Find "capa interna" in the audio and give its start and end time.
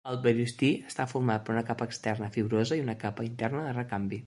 3.07-3.67